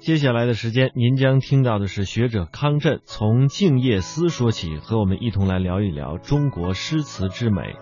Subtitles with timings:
[0.00, 7.76] 接下来的时间，您将听到的是学者康震从静夜思说起，和我们一同来聊一聊中国诗词之美。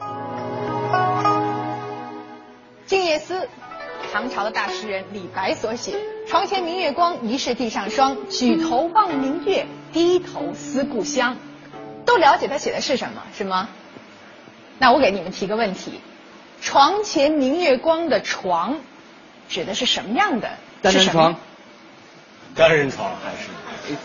[2.87, 3.49] 静夜思，
[4.13, 5.95] 唐朝的大诗人李白所写。
[6.27, 8.17] 床前明月光，疑是地上霜。
[8.29, 11.37] 举头望明月，低头思故乡。
[12.05, 13.69] 都了解他写的是什么，是吗？
[14.81, 16.01] 那我给你们提个问题：
[16.61, 18.81] 床前明月光的床，
[19.49, 20.51] 指的是什么样的？
[20.83, 21.37] 单人床。
[22.59, 23.49] 单人床还是？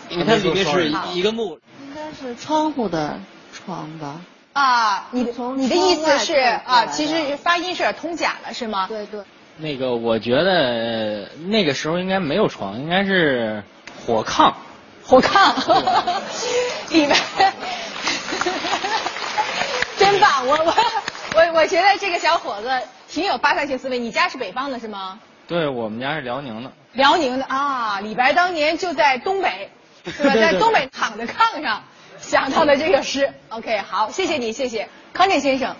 [0.09, 1.59] 因为它里面是一个木。
[1.81, 3.19] 应该是窗户的
[3.51, 4.21] 窗吧。
[4.53, 8.85] 啊，你的你的意思是啊，其实发音是有点通假了，是吗？
[8.87, 9.21] 对对。
[9.57, 13.63] 那个，我觉得那个时候应该没有床，应该是
[14.05, 14.53] 火炕。
[15.03, 15.53] 火炕。
[16.91, 17.15] 里面。
[19.97, 20.47] 真棒！
[20.47, 20.73] 我我
[21.35, 22.69] 我我觉得这个小伙子
[23.09, 23.99] 挺有发散性思维。
[23.99, 25.19] 你家是北方的是吗？
[25.47, 26.71] 对我们家是辽宁的。
[26.93, 29.69] 辽宁的啊，李白当年就在东北，
[30.05, 30.33] 是吧？
[30.33, 31.83] 在东北躺在炕上
[32.19, 33.31] 想到的这个诗。
[33.49, 35.75] OK，好，谢谢你，谢谢康健先生。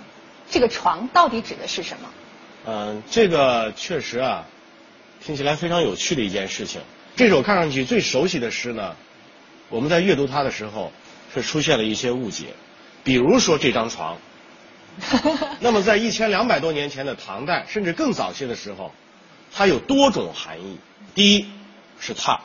[0.50, 2.10] 这个床到底指的是什么？
[2.66, 4.46] 嗯，这个确实啊，
[5.24, 6.82] 听起来非常有趣的一件事情。
[7.16, 8.96] 这首看上去最熟悉的诗呢，
[9.70, 10.92] 我们在阅读它的时候，
[11.34, 12.48] 是出现了一些误解。
[13.04, 14.18] 比如说这张床，
[15.60, 18.92] 那么在一千两百多年前的唐代，甚至更早些的时候，
[19.54, 20.80] 它有多种含义。
[21.16, 21.48] 第一
[22.00, 22.40] 是榻，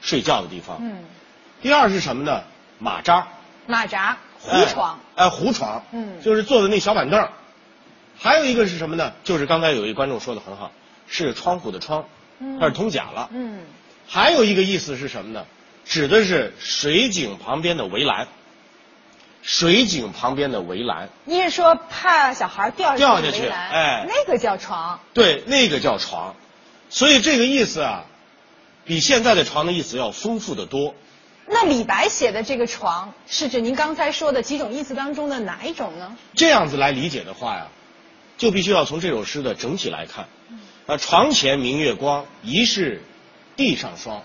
[0.00, 0.78] 睡觉的地方。
[0.80, 1.04] 嗯。
[1.60, 2.42] 第二是什么呢？
[2.78, 3.28] 马扎。
[3.66, 4.98] 马扎，胡床。
[5.14, 5.84] 哎，胡床。
[5.92, 6.20] 嗯。
[6.20, 7.28] 就是坐的那小板凳。
[8.18, 9.12] 还有一个是什么呢？
[9.24, 10.72] 就是刚才有一观众说的很好，
[11.06, 12.04] 是窗户的窗，
[12.60, 13.30] 它是通假了。
[13.32, 13.60] 嗯。
[14.06, 15.46] 还有一个意思是什么呢？
[15.84, 18.28] 指的是水井旁边的围栏。
[19.42, 23.48] 水井旁边的围栏，你是说怕小孩掉掉下去？
[23.48, 25.00] 哎，那个叫床。
[25.12, 26.36] 对，那个叫床。
[26.88, 28.04] 所以这个意思啊，
[28.84, 30.94] 比现在的床的意思要丰富的多。
[31.48, 36.16] 那李白写的这个床，是指您刚才说的几种意思当中的哪一种呢？
[36.34, 37.66] 这样子来理解的话呀，
[38.38, 40.28] 就必须要从这首诗的整体来看。
[40.86, 43.02] 啊，床前明月光，疑是
[43.56, 44.22] 地上霜。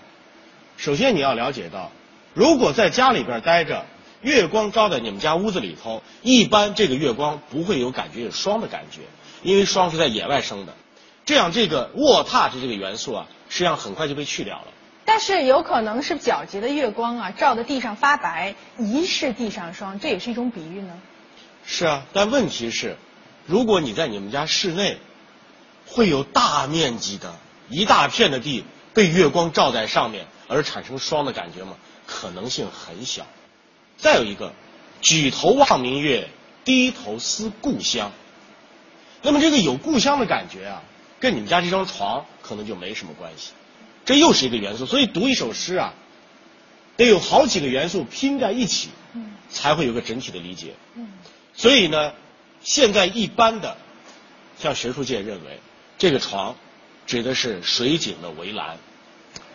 [0.76, 1.90] 首先你要了解到，
[2.34, 3.84] 如果在家里边待着。
[4.22, 9.02] 月光照在你们家屋子里头，一般这个月光不会有感觉有霜的感觉，
[9.42, 10.74] 因为霜是在野外生的。
[11.24, 14.68] 这样这个卧榻的这个元素啊，实际上很快就被去掉了。
[15.04, 21.00] 但是有可能是皎洁的月光啊，照的地上发白，疑是地上霜，这也是一种比喻呢。
[21.64, 22.96] 是啊，但问题是，
[23.46, 24.98] 如果你在你们家室内，
[25.86, 27.34] 会有大面积的
[27.68, 28.64] 一大片的地
[28.94, 31.76] 被月光照在上面而产生霜的感觉吗？
[32.06, 33.26] 可能性很小。
[33.98, 34.52] 再有一个，
[35.00, 36.28] 举头望明月，
[36.64, 38.12] 低头思故乡。
[39.22, 40.82] 那么这个有故乡的感觉啊，
[41.18, 43.50] 跟你们家这张床可能就没什么关系。
[44.04, 45.94] 这又是一个元素，所以读一首诗啊，
[46.96, 48.90] 得有好几个元素拼在一起，
[49.50, 50.74] 才会有个整体的理解。
[51.54, 52.12] 所以呢，
[52.62, 53.76] 现在一般的，
[54.60, 55.60] 像学术界认为，
[55.98, 56.54] 这个床
[57.04, 58.78] 指的是水井的围栏。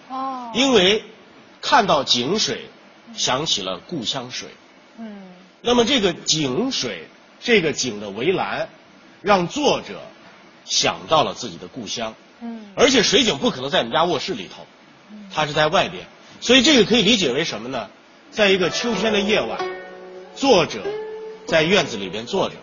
[0.09, 0.51] 哦。
[0.53, 1.05] 因为
[1.61, 2.65] 看到井水。
[3.15, 4.49] 想起了故乡水，
[4.97, 5.23] 嗯，
[5.61, 7.07] 那么这个井水，
[7.39, 8.69] 这个井的围栏，
[9.21, 10.01] 让作者
[10.65, 14.65] 想到了自己的故乡，嗯，而且水井不可能在你们家卧室里头，
[15.33, 16.05] 它是在外边，
[16.41, 17.89] 所以这个可以理解为什么呢？
[18.31, 19.59] 在一个秋天的夜晚，
[20.35, 20.83] 作者
[21.45, 22.55] 在院子里边坐着，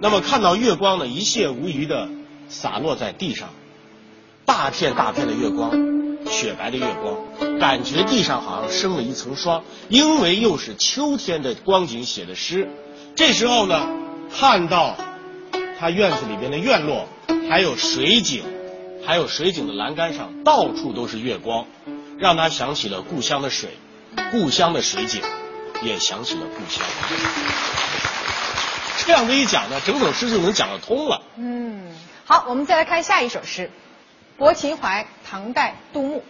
[0.00, 2.08] 那么看到月光呢，一泻无余的
[2.48, 3.50] 洒落在地上，
[4.44, 5.97] 大片大片的月光。
[6.30, 12.68] 雪白的月光，感觉地上好像生了一层霜，因为又是秋天的光景写的诗。
[13.16, 13.88] 这时候呢，
[14.32, 14.94] 看到
[15.78, 17.08] 他院子里边的院落，
[17.50, 18.44] 还有水井，
[19.04, 21.66] 还有水井的栏杆上到处都是月光，
[22.18, 23.70] 让他想起了故乡的水，
[24.30, 25.22] 故乡的水井，
[25.82, 26.84] 也想起了故乡。
[29.06, 31.22] 这样子一讲呢，整首诗就能讲得通了。
[31.36, 31.90] 嗯，
[32.24, 33.62] 好，我们再来看下一首诗。
[34.38, 36.22] 《泊秦淮》唐代杜牧，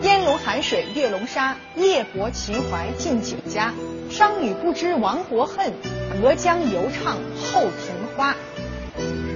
[0.00, 3.74] 烟笼寒水月笼沙，夜泊秦淮近酒家。
[4.10, 5.74] 商女不知亡国恨，
[6.22, 8.34] 隔江犹唱后庭花。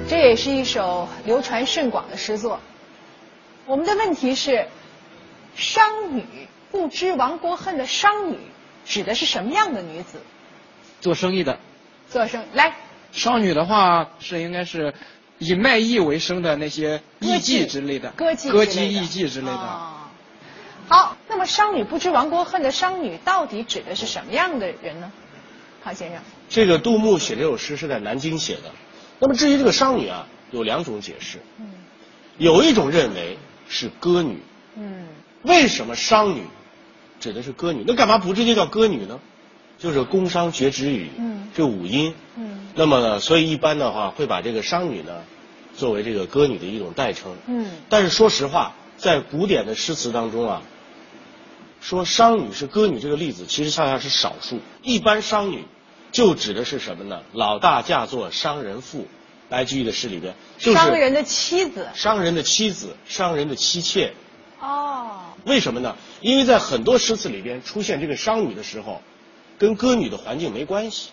[0.09, 2.59] 这也是一首流传甚广的诗作。
[3.67, 4.67] 我们的问题是，
[5.55, 6.25] 商女
[6.71, 8.38] 不知亡国恨的商女
[8.87, 10.23] 指的是什么样的女子？
[11.03, 11.59] 做生意的。
[12.09, 12.75] 做生意来。
[13.12, 14.94] 商女的话是应该是。
[15.43, 19.93] 以卖艺为生的那些艺妓之类的，歌妓、歌妓、艺妓之类的。
[20.89, 25.11] 好，那么商女不知亡国恨的商女到底指的是什么样的人呢？
[25.83, 28.71] 康先生，这个杜牧写这首诗是在南京写的。
[29.19, 31.39] 那么至于这个商女啊，有两种解释。
[31.59, 31.67] 嗯，
[32.39, 33.37] 有一种认为
[33.69, 34.39] 是歌女，
[34.77, 35.09] 嗯，
[35.43, 36.44] 为什么商女
[37.19, 37.83] 指的是歌女？
[37.85, 39.19] 那干嘛不直接叫歌女呢？
[39.82, 42.14] 就是宫商角徵羽，嗯这五音。
[42.37, 45.12] 嗯那么呢，所以一般的话会把这个商女呢
[45.76, 47.37] 作为这个歌女的一种代称。
[47.49, 50.62] 嗯但是说实话，在古典的诗词当中啊，
[51.81, 54.61] 说商女是歌女这个例子，其实恰恰是少数。
[54.82, 55.64] 一般商女
[56.12, 57.23] 就指的是什么呢？
[57.32, 59.08] 老大嫁作商人妇，
[59.49, 61.88] 白居易的诗里边就是商人的妻子。
[61.93, 64.12] 商人的妻子、商人的妻妾。
[64.61, 65.96] 哦，为什么呢？
[66.20, 69.02] 因为在很多诗词里边出现这个商女的时候，
[69.62, 71.11] 跟歌女的环境没关系。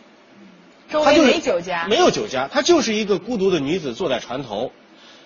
[0.89, 1.85] 周围她就是没酒家。
[1.87, 4.71] 没有酒家，她就是一个孤独的女子坐在船头。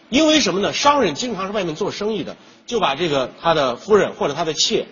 [0.09, 0.73] 因为什么呢？
[0.73, 2.35] 商人经常是外面做生意的，
[2.65, 4.85] 就把这个他的夫人或者他的妾，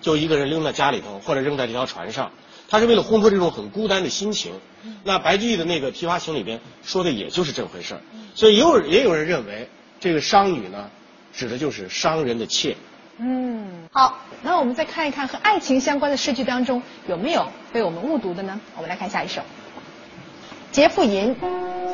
[0.00, 2.32] 就一个人扔在家里头，或者扔在这条船上。
[2.66, 4.52] 他是为了烘托这种很孤单的心情。
[5.04, 8.00] 那白居易的那个《琵琶行》里边说的也就是这回事儿。
[8.34, 9.68] 所以也有也有人认为，
[10.00, 10.88] 这个商女呢，
[11.30, 12.74] 指的就是商人的妾。
[13.18, 18.60] 嗯，好，那我们再看一看和爱情相关的诗句当中有没有被我们误读的呢？
[18.76, 19.40] 我们来看下一首
[20.70, 21.34] 《杰富吟》，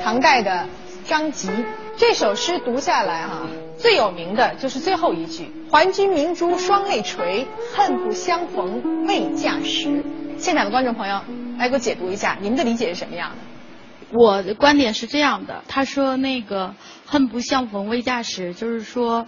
[0.03, 0.67] 唐代的
[1.07, 1.49] 张籍。
[1.97, 3.47] 这首诗读下来哈、
[3.79, 10.03] 最有名的就是最后一句“还君明珠双泪垂，恨不相逢未嫁时”。
[10.39, 11.21] 现场的观众朋友，
[11.59, 14.19] 来给我解读一下，你们的理解是什么样的？
[14.19, 16.75] 我的观点是这样的，他说那个
[17.07, 19.27] 恨不相逢未嫁时，就是说，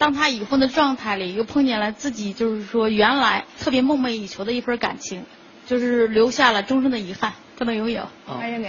[0.00, 5.26] 当他已婚的状态里，又碰见了自己，就是说原来特别梦寐以求的一份感情，
[5.66, 8.08] 就是留下了终生的遗憾，不能拥有。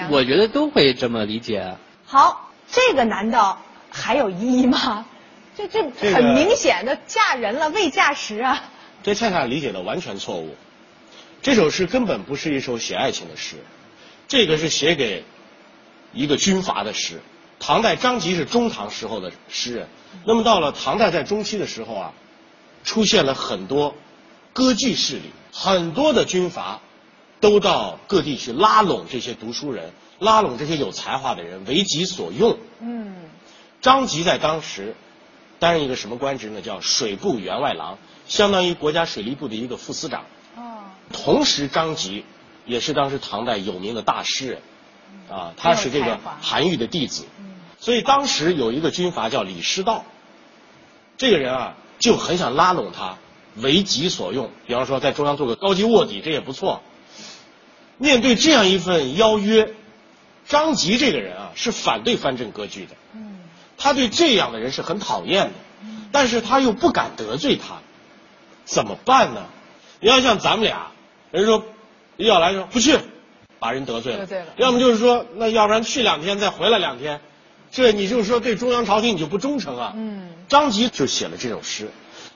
[0.09, 1.77] 我觉得都会这么理解。
[2.05, 5.05] 好，这个难道还有意义吗？
[5.55, 8.65] 这这这个很明显的嫁人了未嫁时啊。
[9.01, 10.57] 这恰恰理解的完全错误。
[11.41, 13.55] 这首诗根本不是一首写爱情的诗，
[14.27, 15.23] 这个是写给
[16.11, 17.21] 一个军阀的诗。
[17.61, 19.87] 唐代张籍是中唐时候的诗人，
[20.25, 22.13] 那么到了唐代在中期的时候啊，
[22.83, 23.95] 出现了很多
[24.51, 26.81] 割据势力，很多的军阀
[27.39, 32.57] 都到各地去拉拢这些读书人，拉拢这些有才华的人为己所用。
[32.79, 33.15] 嗯
[33.79, 34.95] 张籍在当时
[35.59, 36.61] 担任一个什么官职呢？
[36.61, 37.97] 叫水部员外郎，
[38.27, 40.23] 相当于国家水利部的一个副司长。
[40.55, 40.81] 哦，
[41.13, 42.25] 同时，张籍
[42.65, 44.61] 也是当时唐代有名的大诗人，
[45.29, 47.50] 啊，他是这个韩愈的弟子，嗯
[47.81, 50.05] 所以当时有一个军阀叫李师道，
[51.17, 53.17] 这个人啊就很想拉拢他，
[53.55, 54.51] 为己所用。
[54.67, 56.81] 比方说，在中央做个高级卧底，这也不错。
[57.97, 59.73] 面对这样一份邀约，
[60.47, 63.39] 张籍这个人啊是反对藩镇割据的，嗯
[63.77, 65.53] 他对这样的人是很讨厌的，
[66.11, 67.79] 但是他又不敢得罪他，
[68.63, 69.47] 怎么办呢？
[69.99, 70.91] 你要像咱们俩，
[71.31, 71.63] 人说
[72.17, 72.99] 李小来说不去，
[73.57, 77.21] 把人得罪了；得罪了要么就是说，那要不然去两天再回来两天，
[77.71, 79.93] 这你就是说对中央朝廷你就不忠诚啊。
[79.95, 81.89] 嗯张籍就写了这首诗，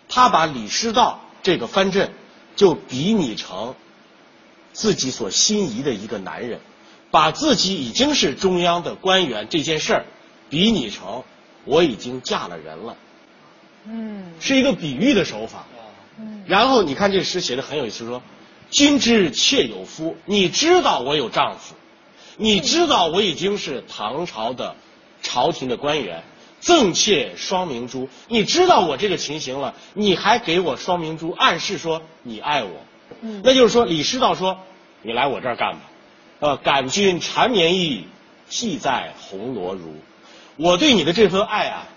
[0.07, 2.13] 他把李师道这个藩镇
[2.55, 3.75] 就比拟成
[4.71, 6.61] 自己所心仪的一个男人，
[7.11, 10.05] 把自己已经是中央的官员这件事儿
[10.49, 11.23] 比拟成
[11.65, 12.95] 我已经嫁了人了，
[13.85, 15.65] 嗯是一个比喻的手法。
[16.17, 18.21] 嗯然后你看这诗写的很有意思，说
[18.71, 21.75] ：“君知妾有夫，你知道我有丈夫，
[22.37, 24.77] 你知道我已经是唐朝的
[25.25, 26.23] 朝廷的官员，
[26.59, 32.69] 赠妾双明珠，你知道我这个情形了，你还给我双明珠，暗示说你爱我。
[33.21, 34.59] 嗯那就是说，李师道说
[35.01, 35.81] ：“你来我这儿干吧，
[36.39, 38.07] 呃，感君缠绵意，
[38.47, 39.79] 系在红罗襦。
[40.57, 41.87] 我对你的这份爱啊，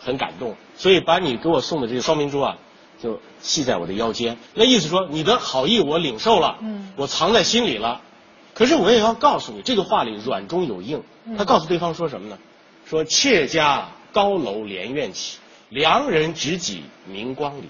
[0.00, 2.56] 很感动，所以把你给我送的这个双明珠啊，
[3.02, 4.38] 就系在我的腰间。
[4.54, 8.00] 那意思说，你的好意我领受了，嗯我藏在心里了。
[8.54, 11.02] 可是我也要告诉你，这个话里软中有硬。
[11.26, 12.38] 嗯他告诉对方说什么呢？
[12.86, 15.38] 说妾家高楼连苑起，
[15.70, 17.68] 良人执己明光里。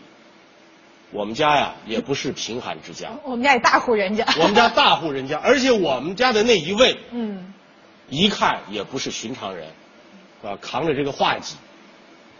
[1.13, 4.27] 我们家呀，也不是贫寒之家， 我们家也大户人家。
[4.41, 7.55] 我们家大户人家，而且我们家的那一位，嗯
[8.11, 9.69] 一看也不是寻常人，
[10.43, 11.55] 啊，扛着这个画戟，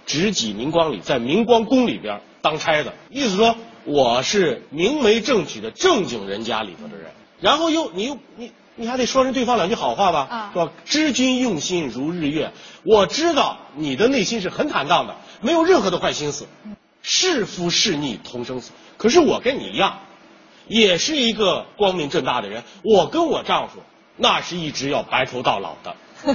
[0.05, 7.07] 执戟明光里，在明光宫里边当差的，意思说我是明媒正娶的正经人家里头的人。
[7.41, 10.73] 然后又你又你你还得说人对方两句好话吧，啊是吧？
[10.85, 12.53] 知君用心如日月，
[12.85, 16.47] 我知道你的内心是很坦荡的，没有任何的坏心思，
[17.03, 18.73] 是夫是逆同生死。
[18.97, 19.99] 可是我跟你一样，
[20.67, 23.81] 也是一个光明正大的人，我跟我丈夫
[24.17, 25.97] 那是一直要白头到老的。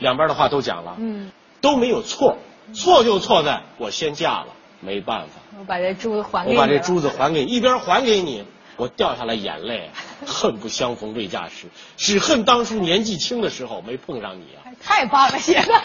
[0.00, 2.36] 两边的话都讲了，嗯，都没有错，
[2.74, 4.48] 错就错在我先嫁了，
[4.80, 8.44] 没办法，我把这珠子还给你我把这珠子还给你，一边还给你，
[8.78, 9.90] 我掉下来眼泪，
[10.24, 11.66] 恨不相逢未嫁时，
[11.96, 14.70] 只恨当初年纪轻的时候没碰上你啊。
[14.80, 15.82] 太棒了，写的。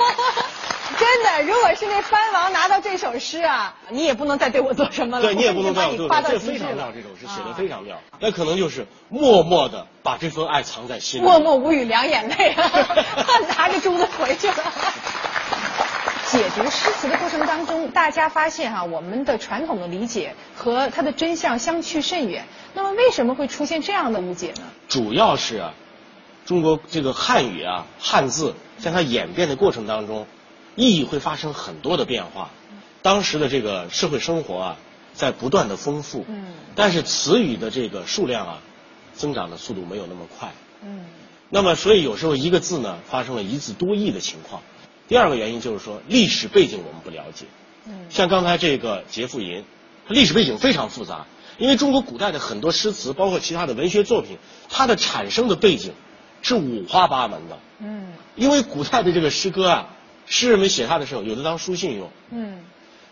[0.99, 5.23] 真的，如果是那藩王拿到这首诗啊，你也不能再对我做什么了。
[5.25, 7.99] 对你也不能再有夸到这非常妙，这首诗写的啊非常妙。
[8.19, 11.25] 那可能就是默默的把这份爱藏在心里。
[11.25, 12.71] 默默无语，两眼泪啊，
[13.57, 14.55] 拿着珠子回去了。
[16.33, 22.43] 解读诗词的过程当中，大家发现哈、我们的传统的理解和它的真相相去甚远。
[22.73, 24.63] 那么为什么会出现这样的误解呢？
[24.89, 25.75] 主要是啊，
[26.43, 30.25] 中国这个汉语啊，汉字在它演变的过程当中，
[30.75, 32.49] 意义会发生很多的变化。
[33.03, 34.77] 当时的这个社会生活啊，
[35.13, 38.57] 在不断的丰富，嗯但是词语的这个数量啊，
[39.13, 40.51] 增长的速度没有那么快。
[40.81, 41.05] 嗯
[41.51, 44.63] 那么，所以有时候一个字呢，发生了一字多义的情况。
[45.07, 47.45] 第二个原因就是说，历史背景我们不了解。
[47.85, 49.59] 嗯像刚才这个《劫富银》，
[50.07, 51.25] 它历史背景非常复杂，
[51.57, 54.37] 因为中国古代的很多诗词，包括其他的文学作品，
[54.69, 55.91] 它的产生的背景
[56.41, 57.59] 是五花八门的。
[57.79, 59.89] 嗯因为古代的这个诗歌啊，
[60.25, 62.63] 诗人们写它的时候，有的当书信用，嗯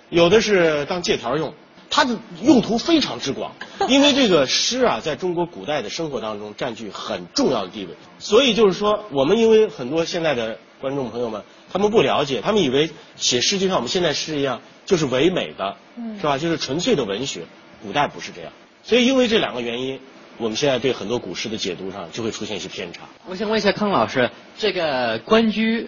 [0.09, 1.53] 有的是当借条用，
[1.89, 3.51] 它的用途非常之广。
[3.89, 16.37] 因为这个诗啊，在中国古代的生活当中占据很重要的地位，所以就是说，我们因为很多现在的观众朋友们，他们不了解，他们以为写诗就像我们现在诗一样，就是唯美的，嗯是吧？
[16.37, 17.41] 就是纯粹的文学。
[17.83, 18.51] 古代不是这样，
[18.83, 19.99] 所以因为这两个原因，
[20.37, 23.01] 我们现在对很多古诗的解读上就会出现一些偏差。
[23.27, 25.83] 我想问一下康老师，这个《关雎》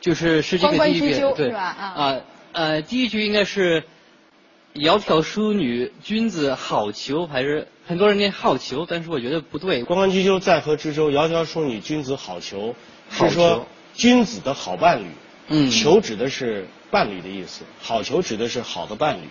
[0.00, 2.20] 就是是这个第一句雎，对吧啊啊
[2.52, 3.84] 呃，第一句应该是
[4.76, 9.84] “窈窕淑女，君子好逑”，还是很多人念“好逑”，但是我觉得不对。
[9.84, 11.10] 关关雎鸠，在河之洲。
[11.10, 12.74] 窈窕淑女，君子好逑。
[13.08, 15.06] 好逑是说君子的好伴侣。
[15.48, 19.26] 嗯求指的是伴侣的意思，好求指的是好的伴侣。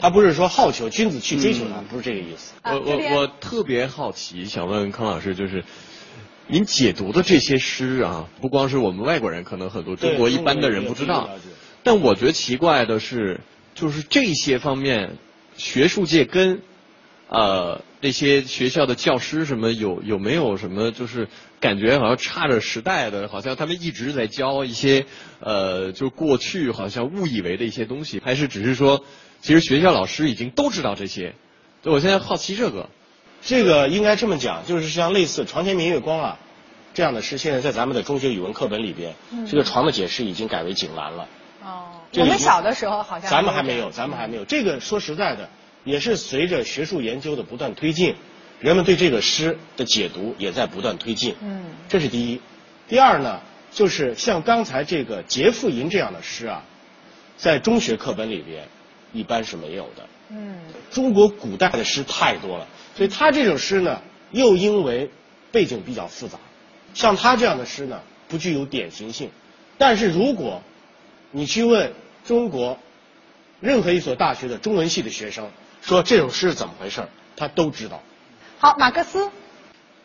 [0.00, 2.54] 他不是说好求，君子去追求他，嗯不是这个意思。
[2.64, 5.62] 我我我特别好奇，想问康老师，就是
[6.48, 11.30] 您解读的这些诗啊，不光是我们外国人，可能很多中国一般的人不知道。
[11.84, 13.40] 但我觉得奇怪的是，
[13.74, 15.16] 就是这些方面，
[15.56, 16.62] 学术界跟
[17.32, 21.28] 呃那些学校的教师什么有有没有什么就是
[21.60, 25.06] 感觉好像差着时代的，好像他们一直在教一些
[25.40, 29.02] 呃就过去好像误以为的一些东西，还是只是说
[29.40, 31.34] 其实学校老师已经都知道这些？
[31.82, 32.88] 对，我现在好奇这个。
[33.44, 36.38] 这个应该这么讲，就是像类似“床前明月光”啊
[36.94, 41.26] 这样的诗，现在在咱们的中学语文课本里边，嗯这个“床”的解释已经改为“井栏”了。
[41.64, 44.44] 哦，我们小的时候好像咱们还没有，咱们还没有。
[44.44, 45.50] 这个说实在的，
[45.84, 48.14] 也是随着学术研究的不断推进，
[48.60, 51.34] 人们对这个诗的解读也在不断推进。
[51.42, 52.40] 嗯这是第一。
[52.88, 56.64] 第二呢，就是像刚才这个《杰富吟》这样的诗啊，
[57.36, 58.66] 在中学课本里边
[59.12, 60.08] 一般是没有的。
[60.30, 60.58] 嗯
[60.90, 65.10] 中国古代的诗太多了，所以他这首诗呢，又因为
[65.50, 66.38] 背景比较复杂，
[66.94, 69.30] 像他这样的诗呢，不具有典型性。
[69.78, 70.62] 但是如果
[71.30, 71.92] 你去问
[72.24, 72.78] 中国
[73.60, 75.50] 任何一所大学的中文系的学生，
[75.82, 78.00] 说这首诗是怎么回事儿，他都知道。
[78.58, 79.30] 好，马克思，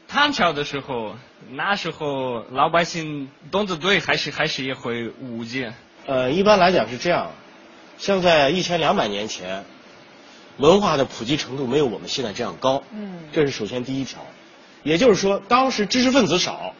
[0.07, 1.15] 唐朝的时候，
[1.51, 5.73] 那时候老百姓懂得对，还是还是也会误解。
[6.07, 7.31] 呃，一般来讲是这样，
[7.99, 9.63] 像在一千两百年前，
[10.57, 12.83] 文化的普及程度没有我们现在这样高。
[12.91, 14.25] 嗯这是首先第一条。
[14.83, 16.73] 也就是说，当时知识分子少，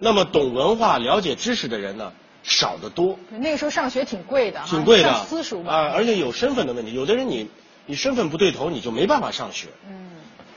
[0.00, 2.12] 那么懂文化、了解知识的人呢
[2.42, 6.94] 少得多，那个时候上学挺贵的哈，挺贵的上私塾嘛，啊，而且有身份的问题。
[6.94, 7.48] 有的人你
[7.86, 9.68] 你身份不对头，你就没办法上学。
[9.88, 10.10] 嗯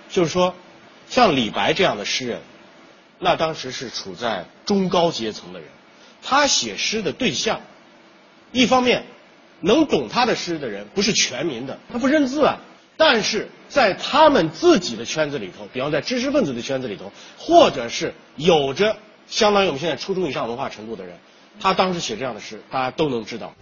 [0.09, 0.55] 就是说，
[1.09, 2.39] 像李白这样的诗人，
[3.19, 5.67] 那当时是处在中高阶层的人，
[6.23, 7.59] 他写诗的对象，
[8.53, 9.03] 一方面
[9.59, 12.57] 能懂他的诗的人不是全民的，他不认字啊，
[12.95, 18.95] 但是在他们自己的圈子里头，比方在知识分子的圈子里头，或者是有着
[19.27, 21.17] 相当于我们现在初中以上文化程度的人，
[21.59, 23.53] 他当时写这样的诗，大家都能知道。